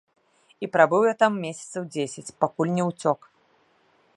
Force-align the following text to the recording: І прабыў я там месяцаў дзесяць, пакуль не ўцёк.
І 0.67 0.69
прабыў 0.77 1.01
я 1.07 1.11
там 1.21 1.37
месяцаў 1.45 1.83
дзесяць, 1.97 2.35
пакуль 2.45 2.73
не 2.79 2.83
ўцёк. 2.89 3.19